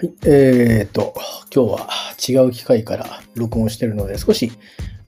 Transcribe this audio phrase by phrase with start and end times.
[0.00, 1.12] はい、えーと、
[1.52, 4.52] 今日は違う機械から録音してるので、少し、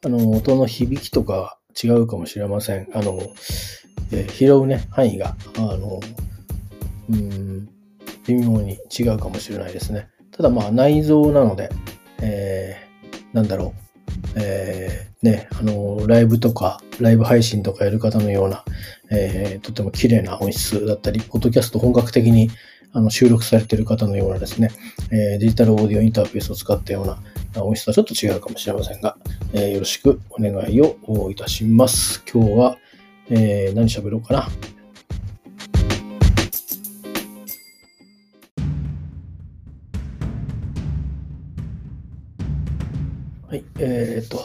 [0.04, 2.88] あの、音の響きとか違うかもしれません。
[2.92, 3.21] あの、
[4.10, 6.00] えー拾うね、範囲が、あの、
[7.08, 7.68] うん、
[8.26, 10.08] 微妙に違うかもしれないですね。
[10.32, 11.71] ただまあ内蔵なので、
[12.21, 13.72] えー、なんだろ
[14.35, 18.64] う、えー、ね、あの、ライブとか、ライブ配信とかやる方のような、
[19.12, 22.50] えー、とても綺麗な音質だったり、ポッドキャスト本格的に
[22.92, 24.70] あの収録されている方のようなですね、
[25.12, 29.16] えーデジタルオーディオインターフェースを使ったような音質はちょっと違うかもしれませんが、
[29.52, 32.22] えーよろしくお願いをいたします。
[32.32, 32.78] 今日は、
[33.28, 34.48] えー何喋ろうかな？
[43.48, 44.38] はい、えー、っと、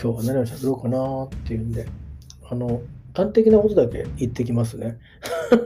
[0.00, 1.86] 今日は何を喋ろうかなっていうんで、
[2.48, 2.82] あの、
[3.14, 4.98] 端的なことだけ言ってきますね。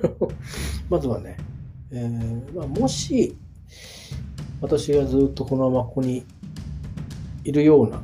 [0.91, 1.37] まずはね、
[1.93, 3.37] えーまあ、もし、
[4.61, 6.25] 私がずっとこのままここに
[7.45, 8.01] いるような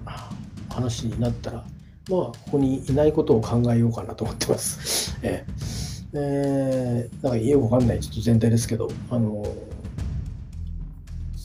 [0.68, 1.66] 話になったら、まあ、
[2.08, 5.16] ここにいないことを考えようかなと思ってます。
[5.22, 5.86] えー
[6.18, 9.44] えーなんかよくわかんないちょっと全体ですけど、あの、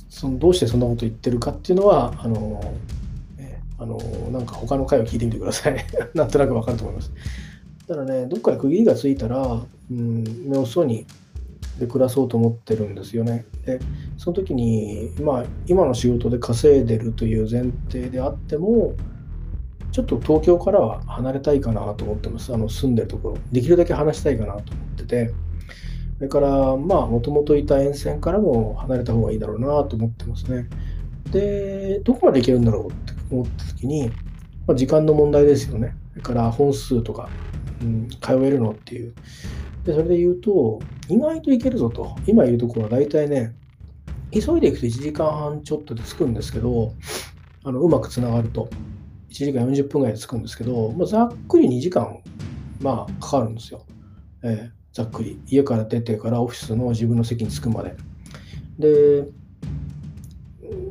[0.10, 2.62] そのどうしてそんなこと言ってるかっていうのは、あの、
[3.38, 3.98] えーあの、
[4.32, 5.86] なんか他の回を聞いてみてください。
[6.16, 7.12] なんとなくわかると思います。
[7.88, 11.06] ただね、どっかで区切りがついたら、うん、目をそうに
[11.82, 13.46] で暮らそうと思ってるんですよね。
[13.66, 13.80] で、
[14.18, 18.94] その時に、まあ、今の仕事で稼いでるという前提であっても、
[19.92, 22.54] ちょっと東京からは離れたいかなと思ってます。
[22.54, 23.38] あの、住んでるところ。
[23.52, 25.34] できるだけ離したいかなと思ってて、
[26.18, 30.70] それから、まあ、もともといた沿線からも離れた方がいいだろうなと思ってますね。
[31.32, 34.10] で、どこまで行けるんだろうって思った時に、
[34.68, 35.96] まあ、時間の問題ですよね。
[36.12, 37.28] それから本数とか、
[37.82, 39.16] うん、通えるのっていう。
[39.84, 40.80] で、それで言うと、
[41.10, 42.16] 意外といけるぞと。
[42.28, 43.54] 今いるところは大体ね、
[44.32, 46.94] 急いでいくと1時間半ちょっとで着くんですけど、
[47.64, 48.70] あのうまくつながると、
[49.30, 52.20] 1時間40分ぐらいで着くんですけど、まあ、ざっくり2時間、
[52.80, 53.86] まあ、かかるんですよ。
[54.44, 55.40] えーざっくり。
[55.48, 57.96] 家から出てからオフィスの自分の席に着くまで。
[58.78, 59.28] で、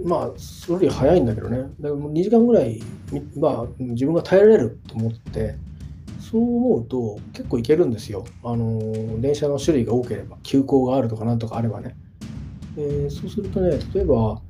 [0.05, 1.59] まあ、それより早いんだけどね。
[1.59, 2.81] だからもう2時間ぐらい、
[3.37, 5.56] まあ、自分が耐えられると思って、
[6.31, 8.25] そう思うと結構いけるんですよ。
[8.45, 11.97] あの、電車の種類が多ければ、急行があるとかなんとかあればね。
[12.77, 14.41] えーそうするとね、例えば、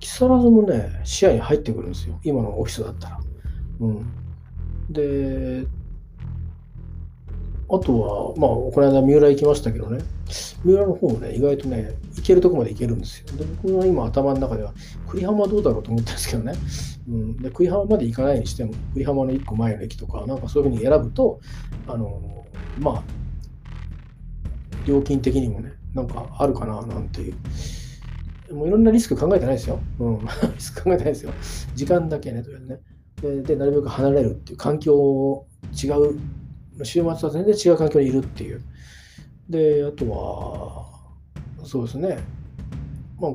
[0.00, 2.20] 木更津もね、視野に入ってくるんですよ。
[2.24, 3.20] 今のオフィスだったら。
[3.80, 4.06] うん。
[4.90, 5.66] で、
[7.70, 10.04] あとは、まあ、この間三浦行きましたけどね、
[10.64, 13.26] 三浦の方もね、意外とね、行けるとこまで行けるんですよ。
[13.36, 14.72] で、僕の今頭の中では、
[15.08, 16.52] 栗浜はどうだろうと思ったんですけどね、
[17.08, 21.40] うん、で栗浜まで行かないにしても、栗浜の1個前の駅とか、なんかそういうふうに選ぶと、
[21.86, 22.46] あの、
[22.78, 23.02] まあ、
[24.86, 27.34] 料金的にもね、なんかあるかな、なんていう。
[28.54, 29.80] もういろんなリスク考えてないですよ。
[29.98, 30.18] うん、
[30.54, 31.32] リスク考えてないですよ。
[31.74, 32.80] 時間だけね、とりあえずね。
[33.20, 36.18] で、でなるべく離れるっていう環境を違う
[36.84, 38.62] 週末は全然違う環境にいるっていう。
[39.50, 40.86] で、あとは、
[41.64, 42.18] そうですね、
[43.20, 43.32] まあ、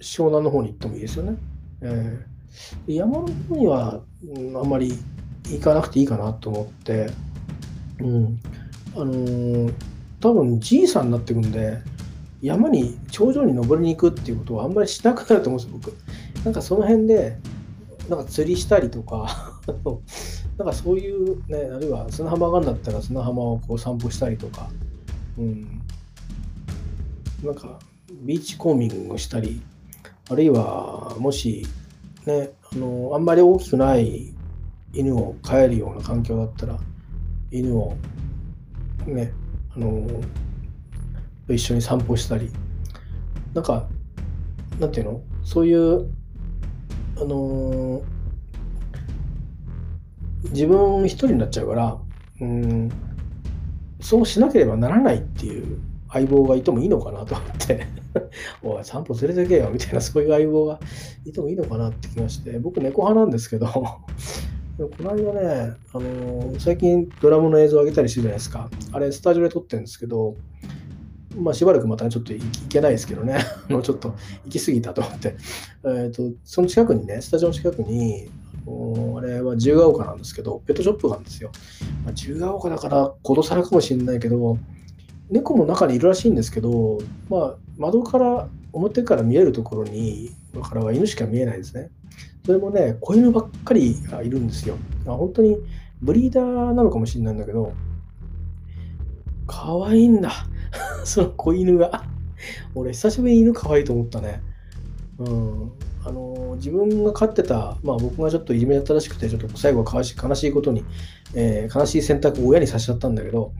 [0.00, 1.36] 湘南の方に行ってもいいですよね。
[1.82, 2.38] えー
[2.86, 4.00] 山の方には、
[4.56, 4.92] あんまり
[5.50, 7.10] 行かなくていいかなと思って、
[8.00, 8.40] うん、
[8.96, 9.74] あのー
[10.20, 11.78] 多分じいさんになってくんで、
[12.42, 15.92] 山に、頂上に登りに行くっていうことはあんまりしなくなると思うんですよ、
[16.34, 16.44] 僕。
[16.44, 17.36] なんかその辺で、
[18.08, 19.60] なんか釣りしたりとか、
[20.58, 24.70] なんかそういうね、あるいは砂浜があるんだったら砂浜をこう散歩したりとか、
[25.38, 25.80] うん、
[27.44, 27.78] なんか
[28.22, 29.62] ビーチコーミングしたり、
[30.30, 31.66] あるいはもし、
[32.26, 34.34] ね、あの、あんまり大きくない
[34.92, 36.78] 犬を飼えるような環境だったら、
[37.50, 37.96] 犬を
[39.06, 39.32] ね、
[39.74, 40.06] あの、
[41.48, 42.50] 一緒に散歩したり、
[43.54, 43.88] なんか、
[44.78, 45.22] なんていうの？
[45.44, 46.10] そういう、
[47.20, 48.02] あの
[50.50, 51.98] 自分一人になっちゃうから、
[52.40, 52.88] うん、
[54.00, 55.78] そうしなければならないっていう
[56.10, 57.86] 相棒がいてもいいのかなと思って、
[58.62, 59.70] おい、散歩連れてけよ。
[59.72, 60.80] みたいな、そういう相棒が
[61.24, 68.70] いてもいいのかなって気がして、僕、猫派なんですけど、この間ね、あの最近ドラムの映像を上げたりしてるじゃないですか。
[68.92, 70.36] あれ、スタジオで撮ってるんですけど、
[71.38, 73.38] まあ、しばらくまたちょっと行けないですけどね、
[73.68, 74.14] あのちょっと
[74.44, 75.36] 行き過ぎたと思って、
[75.84, 78.30] えーと、その近くにね、スタジオの近くに、
[79.16, 81.50] あれは自由が丘なんですけど、ペットショップがあるんですよ。
[82.04, 84.58] まあ、自由が丘だから、ことさらかもしれないけど、
[85.30, 86.98] 猫も中にいるらしいんですけど、
[87.28, 90.30] まあ、窓から、表から見えるところに、
[90.62, 91.90] からは犬しか見えないですね。
[92.44, 94.76] それもね、子犬ばっかりがいるんですよ。
[95.06, 95.58] あ本当に
[96.00, 97.72] ブリーダーなのかもしれないんだけど、
[99.46, 100.30] 可愛いんだ。
[101.04, 102.04] その子犬が。
[102.74, 104.42] 俺、久しぶりに犬可愛いと思ったね。
[105.18, 105.72] うん
[106.04, 110.84] あの自分が飼ってた、まあ、僕がちょっといじめだったらしくて、ちょっと最後は悲し悲しいことに、
[111.34, 113.52] えー、悲しい選択を親にさせちゃったんだけど、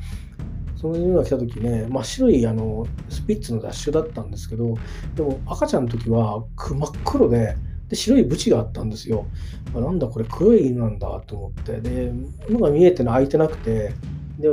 [0.76, 4.76] そういうのが来た時ね、真っ白いあのスピッツのダッシュだったんですけど、
[5.16, 7.56] でも赤ちゃんの時は真っ黒で、
[7.88, 9.26] で白いブチがあったんですよ。
[9.74, 11.80] あなんだこれ黒い犬なんだと思って。
[11.80, 12.12] で、
[12.48, 13.92] のが見えての開いてなくて、
[14.38, 14.48] で、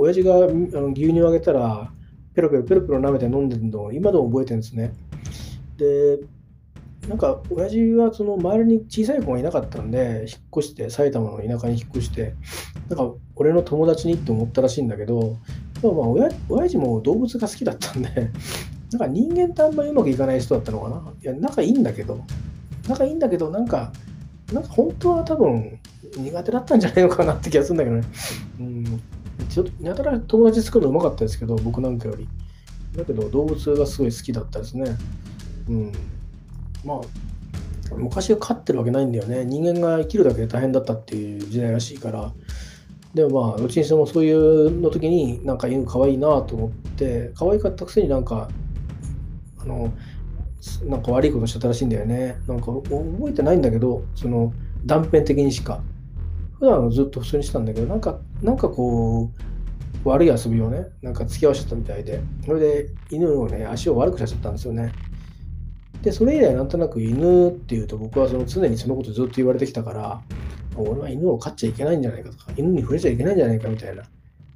[0.00, 1.92] 親父が牛乳をあげたら、
[2.34, 4.94] ペロペロペロペロ舐めて飲んでるのを今でも覚えてるんですね。
[5.76, 6.18] で、
[7.06, 12.34] なんか親父はその周りに小さい子がいなかったんで、引っ越して、埼玉の田舎に引っ越して、
[12.88, 15.36] なんか俺の友達にって思ったらしいんだけど、
[15.82, 18.08] でもまあ親親父も動物が好きだったんで、
[18.92, 21.12] なんか人間とあんまりうまくいかない人だったのかな。
[21.22, 22.20] いや、仲いいんだけど、
[22.88, 23.92] 仲いいんだけど、なんか、
[24.50, 25.78] なんか本当は多分
[26.16, 28.02] 苦手だったんじゃないのかなって気がするんだけどね。
[28.60, 29.00] うん、
[29.48, 32.28] ちょやたら友達作るのうまかったですけど、僕なんかより。
[32.96, 34.96] だけど動物がすごい好きだったですね。
[35.68, 35.92] うん。
[36.84, 39.44] まあ、昔は飼ってるわけないんだよね。
[39.44, 42.32] 人間が生きるだけで大変だったっていう時代らしいから。
[43.14, 48.48] でもまあ、どっちにしてもそういうの時になんか犬可愛いなと思って、可愛かったくせになんか、
[49.58, 49.92] あの、
[50.84, 52.36] なんか悪いことしちゃったらしいんだよね。
[52.46, 54.52] なんか覚えてないんだけど、その
[54.86, 55.82] 断片的にしか。
[56.60, 59.32] 普段ずっと普通にしてたんだけど、なんか、なんかこ
[60.04, 64.92] う、悪い遊びをね、なんか付き合わせちゃったみたいで、それで犬をね、足を悪くさせちゃったんですよね。
[66.02, 70.20] で、それ以来なんとなく犬っていうと僕はその常にそのことずっと言われてきたから、
[70.76, 74.02] 俺は犬を飼っちゃいけないんじゃないかとか、犬に触れちゃいけないんじゃないかみたいな。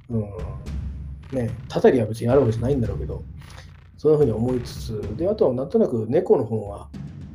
[0.09, 0.21] うん。
[1.31, 3.23] ね、たたりは別にあるわけじゃないんだろうけど、
[3.97, 6.87] そういうふうに思いつつ、で、あとはなんとなく猫の方が、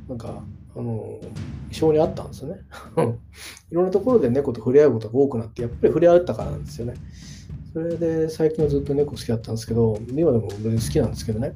[0.09, 0.43] なんか、
[0.77, 1.19] あの、
[1.73, 2.61] 性にあったんですよね。
[3.71, 6.95] いろんなところで猫と触れ合うことが多くなって、やっぱり触れ合ったからなんですよね。
[7.73, 11.55] それで最近はずっと猫好きだったんですけど、今でも別に好きなんですけどね。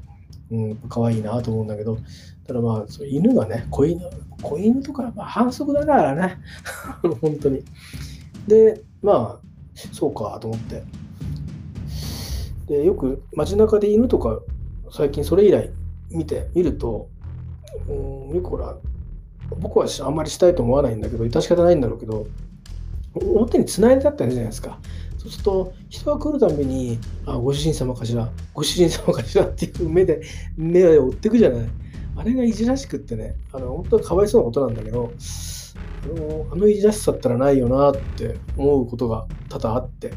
[0.51, 1.99] うん、可愛いなと思うんだけど、
[2.47, 4.01] ただまあ、そ犬がね、子犬、
[4.43, 6.39] 子犬とか、まあ、反則だからね。
[7.21, 7.65] 本当に。
[8.47, 9.47] で、まあ、
[9.93, 10.83] そうかと思って。
[12.67, 14.41] で、よく街中で犬とか、
[14.91, 15.71] 最近それ以来
[16.11, 17.09] 見て、見ると、
[17.89, 18.77] うん、よくほら、
[19.59, 22.27] 僕はあんまりしたいと思わないんだけど、致し方ないんだろうけど、
[23.15, 24.79] 表に繋いであったりじゃないですか。
[25.19, 30.21] そうすると、人が来るたびに、あ、ご主人様かしら、ご主人様かしらっていう目で、
[30.57, 31.69] 目を追っていくじゃない。
[32.17, 35.13] あれがいじらしくってね、あの本当はかわいそうなことなんだけど、
[36.05, 40.13] あのあのいじらしさったらないよなって思うことが多々あって。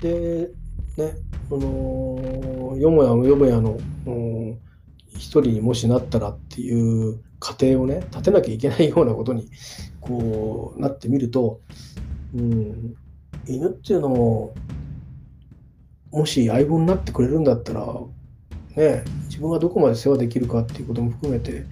[0.00, 0.50] で、
[0.96, 1.14] ね、
[1.50, 3.78] あのよもやよもやの、
[5.10, 9.48] 一人にもしなったらっていう過程をね、立てなきゃいけないようなことに
[10.00, 11.60] こうなってみると、
[12.34, 12.94] うん、
[13.48, 14.54] 犬っていうのも、
[16.12, 17.86] もし相棒になってくれるんだったら、
[18.76, 21.64] ね、自分がどこまで世話できるかっていうことも含めて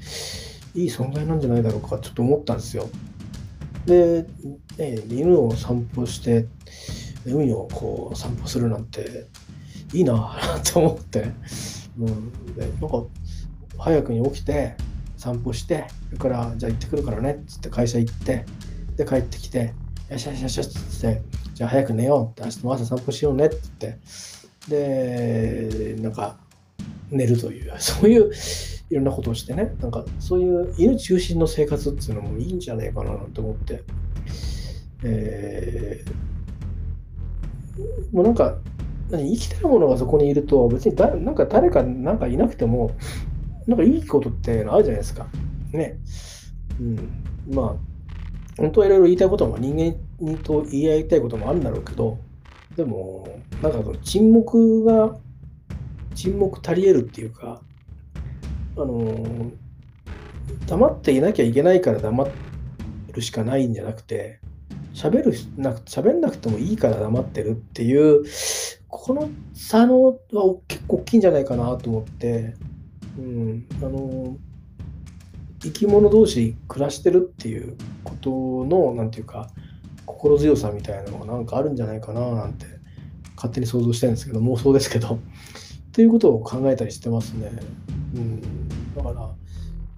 [0.74, 2.88] いい存在なんじゃないだろうかちょっと思ったんですよ。
[3.86, 4.26] で、
[4.78, 6.46] ね、犬を散歩して
[7.24, 9.26] 海をこう散歩するなんて
[9.92, 10.36] いいな
[10.72, 11.32] と思って、
[11.98, 13.04] うん、でなんか
[13.78, 14.76] 早くに起きて
[15.18, 18.46] 散歩してそれからじゃあ行ってくるからねっつって会社行って
[18.96, 19.74] で帰ってきて
[20.10, 21.22] よしよしよしよしっつって
[21.54, 23.98] じゃあ早く寝ようって明日も朝散歩しようねって言って。
[24.68, 26.38] でなんか
[27.10, 28.30] 寝るという、 そういう
[28.90, 33.82] いろんなことをしてね、なんかそういう犬中心の生活っていうのもいいんじゃないかなと思って、
[35.02, 38.58] えー、もうなんか、
[39.10, 42.90] 生きてるものがそこにいると、別にだなんか誰かなんかいなくても、
[43.68, 45.26] なんかいいことってあるじゃないですか。
[45.72, 45.98] ね。
[46.80, 47.54] うん。
[47.54, 47.76] まあ、
[48.56, 52.18] 本当はいろいろ言いたいことも人間にと言い合いたいこともあるんだろうけど、
[52.76, 53.28] でも、
[53.62, 55.16] なんかその沈黙が
[56.14, 57.60] 沈黙足り得るっていうか、
[58.76, 59.50] あの
[60.66, 62.26] 黙っていなきゃいけないから黙
[63.12, 64.40] るしかないんじゃなくて、
[64.94, 68.24] 喋るなく、喋んなくてもいいから黙ってるっていう、
[68.88, 70.14] この差のは
[70.66, 72.54] 結構大きいんじゃないかなと思って、
[73.18, 74.36] うん、あの
[75.60, 78.30] 生き物同士暮らしてるっていうこと
[78.64, 79.50] の、なんていうか、
[80.06, 82.66] 心強さみたいなのがなんかあるんじゃないかななんて
[83.36, 85.18] 勝手に想像してるんですけど、妄想ですけど、 っ
[85.92, 87.50] ていうことを考えたりしてますね。
[88.14, 88.40] うん、
[88.96, 89.14] だから、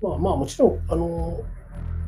[0.01, 1.41] まあまあもちろん、あの、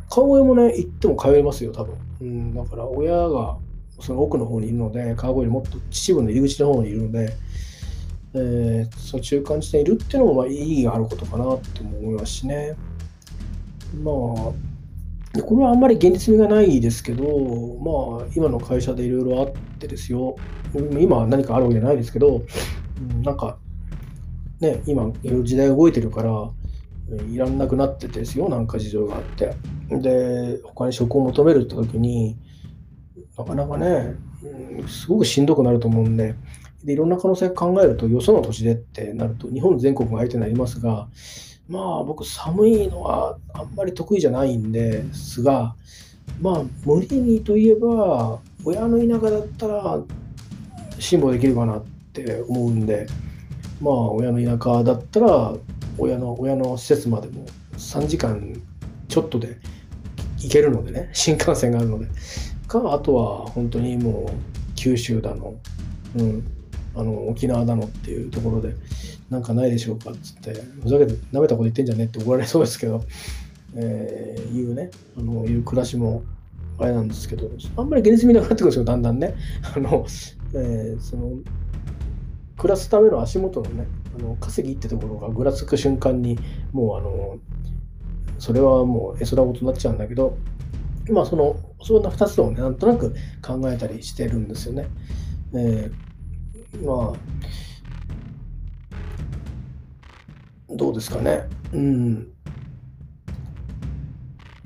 [0.08, 1.94] 川越もね、行っても通えますよ、多分。
[2.22, 3.58] うん、だから親が
[4.00, 7.34] その奥の方にいるので、川越にもっと秩父の入り口の方にいるので、
[8.34, 12.76] えー、そ中間地点いるっていうのもまあ意義があることかなって思いますしね。
[14.02, 20.36] まあ、これはあんまり現実味がないですけど、まあ、今の会社でいろいろあってですよ、
[20.74, 22.42] 今は何かあるわけじゃないですけど、
[23.22, 23.58] なんか
[24.60, 25.10] ね、今、
[25.42, 26.50] 時代動いてるから、
[27.28, 29.54] いらんなくなってですよ、なんか事情があって。
[29.90, 32.36] で、他に職を求めるって時に、
[33.36, 34.14] なかなかね、
[34.86, 36.34] すごくしんどくなると思うんで、
[36.84, 41.08] でいろんな可能性を考えると、よその土地でってなると、日本全国が相手になりますが、
[41.68, 45.74] まあ僕、寒いのはあんまり得意じゃないんですが、
[46.40, 50.00] まあ無理にといえば、親の田舎だったら
[50.98, 53.06] 辛抱できるかなって思うんで、
[53.80, 55.54] まあ親の田舎だったら、
[55.98, 57.46] 親の親の施設までも
[57.76, 58.60] 3時間
[59.08, 59.58] ちょっとで
[60.38, 62.06] 行けるのでね、 新幹線があるので。
[62.72, 65.54] か、あとは本当にもう九州だの、
[66.16, 66.44] うん、
[66.94, 68.74] あの沖縄だのっていうところで、
[69.30, 73.02] なんかないでしょうかっつって、ふざけて、なめたこと言ってんじゃねって怒られそうですけど、
[73.74, 76.22] えー、いうね、あのいう暮らしも
[76.78, 79.34] あれなんですけど、あんまり現実味なくなってくるんですよ、だんだんね。
[79.74, 80.06] あの、
[80.54, 81.30] えー、その、
[82.58, 83.86] 暮らすための足元のね、
[84.18, 86.38] あの稼ぎってところがぐらつく瞬間に、
[86.72, 87.38] もうあの、
[88.38, 90.36] それはもう絵空事になっちゃうんだけど、
[91.10, 94.88] まあその、そんな2つをね、なんとなく考えたりしてるんですよね。
[95.54, 96.11] えー、
[96.80, 97.18] まあ、
[100.74, 101.46] どうですかね。
[101.72, 102.32] うん。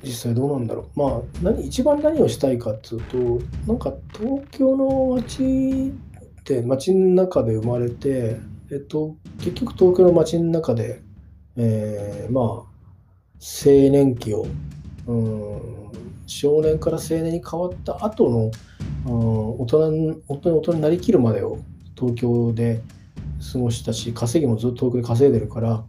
[0.03, 0.99] 実際どうなんだろう。
[0.99, 5.91] まあ、何、一番何をしたいかっていうと、なんか東京の街っ
[6.45, 8.39] て街の中で生まれて、
[8.71, 11.03] えっと、結局東京の街の中で、
[11.57, 12.69] えー、まあ、青
[13.91, 14.47] 年期を、
[15.07, 15.61] うん、
[16.27, 18.51] 少年から青年に変わった後の、
[19.07, 21.59] うん、大人に大人になりきるまでを
[21.97, 22.83] 東京で
[23.53, 25.85] 過ごしたし、稼ぎもずっと東京で稼いでるから、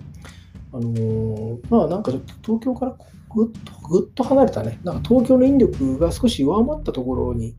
[0.74, 2.98] あのー、まあなんかちょっと東京から
[3.34, 7.56] ぐっとぐっと離れたね、なんか東京の引力が少し弱まったところに、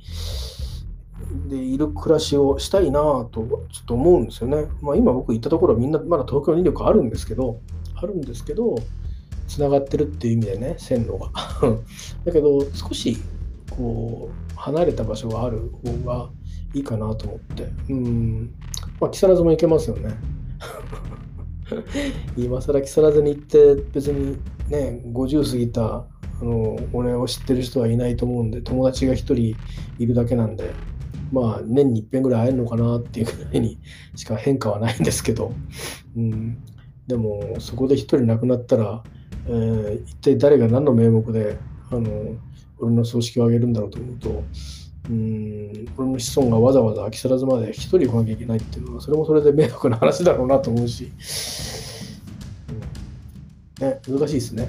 [1.48, 4.66] でいる暮らしをしたいなとちょっと思うんですよね。
[4.80, 7.60] まあ、今僕行ったところはみんなまだ東京の引力あるんですけど、
[7.94, 8.76] あるんですけど、
[9.46, 11.30] つながってるっていう意味でね、線路が。
[12.24, 13.18] だけど、少し
[13.70, 16.30] こう離れた場所がある方が
[16.74, 17.68] いいかなと思って。
[17.90, 18.54] うん。
[19.00, 20.14] まあ、木更津も行けますよね。
[22.36, 26.04] 今更木更津に行って別にね、50過ぎた
[26.40, 29.34] あの俺を知ってる人はいないと思うんで、友達が1人
[29.98, 30.72] いるだけなんで、
[31.32, 33.78] まあ年に一遍ぐらい会えるのかなっていうぐらいに
[34.14, 35.52] しか変化はないんですけど、
[36.16, 36.58] うん、
[37.06, 39.02] でもそこで1人亡くなったら、
[39.46, 41.58] えー、一体誰が何の名目で
[41.90, 42.36] あの
[42.78, 44.44] 俺の葬式を挙げるんだろうと思うと、
[45.08, 51.10] うん、俺の子孫がわざわざ木更津まで1人来なきゃいけないっていうのは、それもそれで迷惑な話だろうなと思うし、
[53.80, 54.68] うん、ね、難しいですね。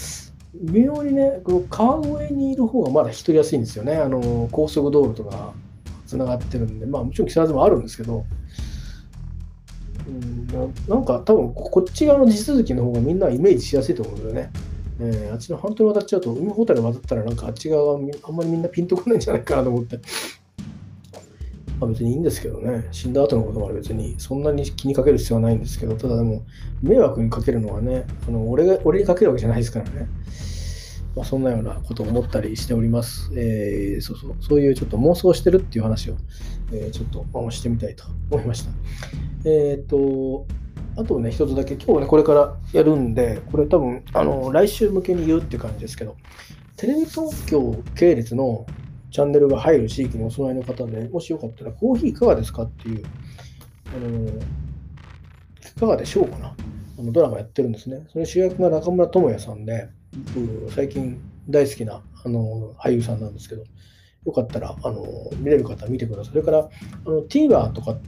[0.62, 3.96] 微妙にね、この川越にいる方がまだ引き取りやすいんですよね。
[3.96, 5.54] あの高速道路とか
[6.06, 8.26] つながってるんで、まあもちろん木更津もあるんですけど、
[10.06, 10.46] うん、
[10.88, 14.50] なんか多分こっち側の地続きの方がみんなイメージしやすいと思うんだよね。
[15.02, 19.98] えー、あっちの半島に渡っちゃうと、海ほたる渡ったらなんかあっち側があんまりみんなピンとこないんじゃないかなと思って。
[21.80, 26.42] まあ、別にいいんですけどね、死んだ後のことは別にそんなに気にかける必要はないんですけど、ただでも、
[26.82, 30.06] 迷惑にかけるのはね、あの俺が俺にかけるわけじゃないですからね。
[31.16, 33.32] まあ、そんなようなことを思ったりしております。
[33.34, 36.16] えー、そうそう、そういうちょっと妄想してるっていう話を、
[36.72, 38.70] えー、ちょっとしてみたいと思いました。
[39.44, 40.46] えっ、ー、と、
[40.96, 46.16] あとね、一つだけ、今日ね、これからやるんで、これ多分、あの、来週向けに言うってう感じですけど、
[46.76, 48.66] テレビ東京系列の
[49.10, 53.04] チャンネルが入る地域にお住まいの方で、もしよかったら、コーヒーいかがですかっていう、
[53.94, 56.54] あの、いかがでしょうかな。
[57.00, 58.04] あのドラマやってるんですね。
[58.12, 59.88] それ主役が中村智也さんで、
[60.74, 61.18] 最近
[61.48, 63.64] 大好きなあの俳優さんなんですけど、
[64.26, 65.06] よかったらあの
[65.38, 66.32] 見れる方は見てください。
[66.32, 68.00] それからあの TVer とかっ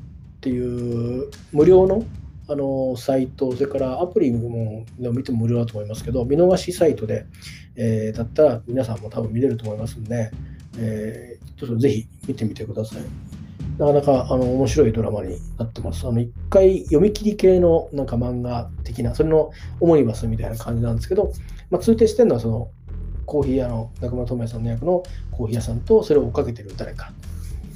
[0.43, 2.05] ていう無料の
[2.49, 7.27] あのサイト、それからアプリも見ても無料だと思いますけど、見逃しサイトで、
[7.77, 10.31] えー、だったら皆さんも多分見れると思いますんで、
[10.79, 13.03] えー、ちょっとぜひ見てみてください。
[13.79, 16.07] なかなかあの面白いドラマになってます。
[16.07, 21.33] あの一回読み切り系のなんか漫画的な、それのオモニバスみたいな感じなんですけど、
[21.71, 22.71] まあ、通底してるのはその
[23.25, 27.13] コーヒー屋の中村智也さんの役のコーヒー屋さんとそれを追っかけてる誰か。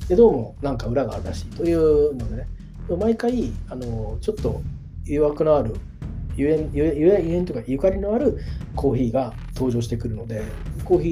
[0.09, 2.49] で、どうもなんか裏があるらしいというのでね、
[2.89, 4.63] 毎回あのちょっと
[5.05, 5.75] 誘惑のある
[6.37, 8.39] ゆえん、ゆえん、というか、ゆかりのある
[8.75, 10.43] コーヒーが登場してくるので、
[10.85, 11.09] コーヒ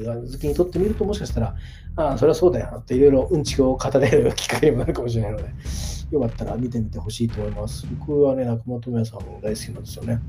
[0.00, 1.56] ーが好きにとってみると、もしかしたら、
[1.96, 5.52] ああ、それはそうだよなっていろいろうんちくを語れる機会にもなるかもしれないので、
[6.10, 7.84] よかったら見てみてほしいと思います。
[7.98, 10.20] 僕はね、中本也さんも大好きなんですよね。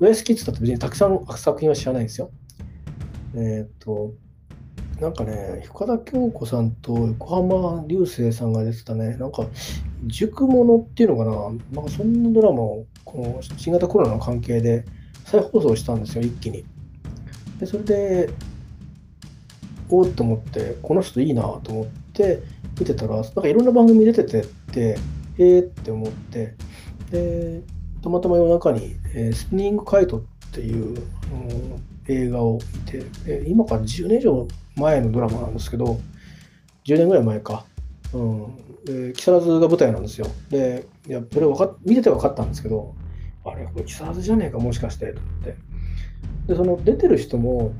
[0.00, 2.30] 大好きって言ったって別にたくさん作品は知らないんですよ。
[3.34, 4.12] えー、っと、
[5.00, 9.46] なんかね、深田恭子さんと横浜流星さんが出てたね、なんか
[10.06, 14.84] 塾ものっていうのかな、なんかそんなドラマをこの新型コロナの関係で
[15.24, 16.64] 再放送したんですよ、一気に。
[17.58, 18.30] でそれで、
[19.88, 22.42] おおと思って、この人いいなと思って
[22.78, 24.98] 見てたら、なんかいろんな番組出ててって、
[25.38, 26.54] えーって思って、
[27.10, 27.62] で、
[28.02, 31.00] たまたま夜中に、えー、スピニングカイトっていう、うん、
[32.08, 34.46] 映画を見て、え今から10年以上
[34.76, 36.00] 前のドラマなんですけど、
[36.84, 37.64] 10年ぐらい前か。
[38.12, 40.26] うん、で木更津が舞台なんですよ。
[40.50, 42.94] で、いや、それ分か見てて分かったんですけど、
[43.44, 45.56] あれ、これ木更津じゃねえか、もしかして、と思って。
[46.46, 47.72] で、その出てる人も、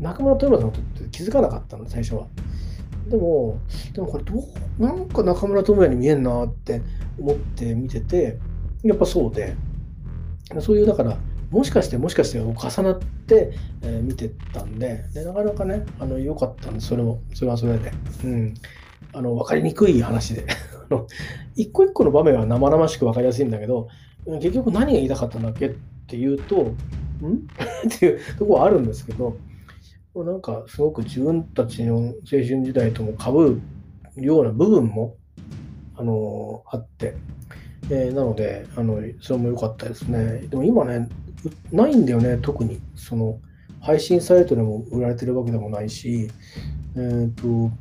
[0.00, 2.26] 中村豊村さんって気づかなかったの、最初は。
[3.08, 3.58] でも、
[3.94, 6.82] でもこれどう、なんか中村智也に見えんなって
[7.18, 8.38] 思って見てて、
[8.82, 9.56] やっぱそうで、
[10.60, 11.16] そういう、だから、
[11.50, 13.52] もしかしてもしかして重なって、
[13.82, 17.92] えー、見てたんでで、なかなかね、あの良かったんで、それも、それはそれで。
[18.24, 18.54] うん。
[19.12, 20.46] あの、分かりにくい話で。
[21.56, 23.88] 一個一個の場面は生々しく分かりやすいんだけど、
[24.26, 25.74] 結局何が言いたかったんだっけっ
[26.06, 26.66] ていうと、ん？
[27.94, 29.36] っていうとこはあるんですけど、
[30.14, 33.60] なんかすごく自分たちの青春時代ともかぶ
[34.16, 35.16] るような部分も、
[35.96, 37.14] あのあって、
[37.90, 40.46] えー、なのであの、それも良かったですね。
[40.48, 41.08] でも今ね、
[41.72, 42.80] ないんだよね、特に。
[42.94, 43.38] その
[43.80, 46.30] 配信サイトでも売られてるわけでもないし、
[46.96, 47.72] えっ、ー、と、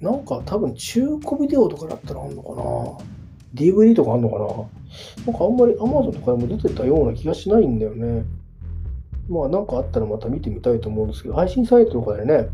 [0.00, 4.46] なんか多分中古ビデオとかだったらあんのかな ?DVD とかあんのかな
[5.26, 8.24] なんかあんまり Amazon とかでも出てたような気がしないんだよね。
[9.28, 12.48] まあなんかあったらまた見てみたいと思うんですけど、配信サイトとかでね、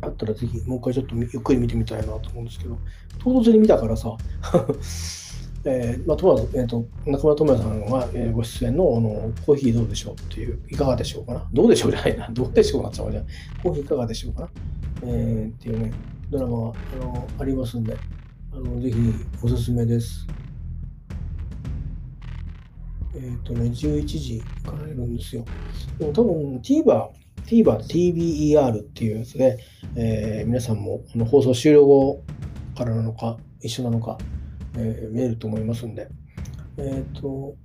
[0.00, 2.78] あったらぜひもう一回ちょっとゆっくり見てみたいなと思うんですけど、
[3.18, 4.16] 唐突に見たからさ、
[5.64, 11.46] えーまあ、とは、えーと、中村智也さんが、えー、ご出演のあのコーヒーどうでしょうっていう、いかがでしょうかな？
[11.52, 12.28] どうでしょうじゃないな。
[12.30, 13.26] どうでしょうなっちゃうじゃん。
[13.62, 14.50] コーヒーいかがでしょうかな？
[15.02, 15.92] えー、っていうね、
[16.30, 16.72] ドラマが
[17.02, 17.96] あのありますんで、
[18.52, 18.96] あのぜひ
[19.42, 20.26] おすすめです。
[23.14, 25.44] えっ、ー、とね、11時からやるんですよ。
[25.98, 27.08] でも多分 TVer、
[27.46, 29.58] TVer、TBER っていうやつで、
[29.96, 32.22] えー、皆さんもあの放送終了後
[32.76, 34.18] からなのか、一緒なのか、
[34.78, 36.08] えー、見えると思いますんで、
[36.78, 37.56] えっ、ー、と、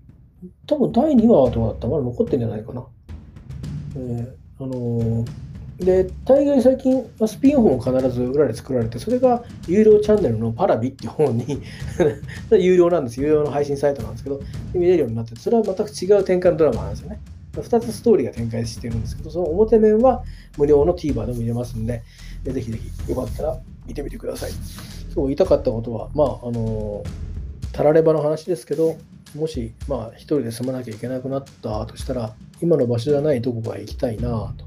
[0.68, 1.88] 多分第2話はどうだった？
[1.88, 2.86] まだ残ってんじゃないかな。
[3.96, 5.26] えー、あの
[5.80, 11.46] で、大概最近、スピンオフも必ず裏で作られて、それが有料チャンネルのパラビっていう方に
[12.52, 13.22] 有料なんです。
[13.22, 14.40] 有料の配信サイトなんですけど、
[14.74, 17.20] 見れるようになってて、それは全く違う展開のドラマなんですよね。
[17.54, 20.24] 2つストーリーが展開してるんですけど、その表面は
[20.58, 22.02] 無料の TVer でも見れますんで、
[22.44, 24.52] ぜひぜひよかったら見てみてください。
[25.14, 27.04] そう言いたかったことは、まあ、あの、
[27.72, 28.98] たらればの話ですけど、
[29.36, 34.66] もし、まあ、一人で住まなきゃいけなくなったとしたら、今の場所じゃないどこかへ行きたいなと。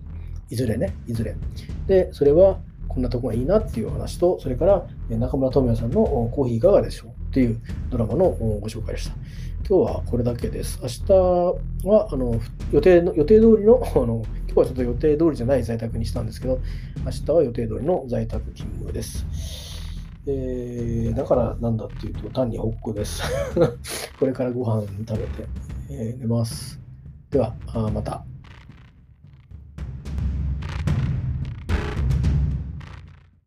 [0.51, 1.35] いずれね、いずれ。
[1.87, 7.11] で、それはこんなとこがいいなっていう話と、それから中村智也さんのコーヒーいかがでしょう？
[7.31, 9.15] っていうドラマのご紹介でした。
[9.69, 10.79] 今日はこれだけです。
[10.81, 11.13] 明日
[11.89, 12.41] はあの
[12.73, 16.61] 予定の予定通りの あの、今日はちょっと予定通りじゃない在宅にしたんですけど、
[17.05, 19.66] 明日は予定通りの在宅勤務です。
[20.29, 23.23] えー、だからなんだっていうと、単にホックです。
[24.19, 25.49] これからご飯食べて、
[25.91, 26.81] えー、寝ます。
[27.31, 27.55] では、
[27.93, 28.25] また。